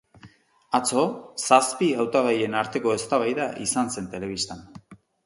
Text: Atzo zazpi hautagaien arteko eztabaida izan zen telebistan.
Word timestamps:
Atzo 0.77 1.01
zazpi 1.43 1.89
hautagaien 1.99 2.57
arteko 2.63 2.95
eztabaida 3.01 3.47
izan 3.67 3.93
zen 3.97 4.09
telebistan. 4.15 4.65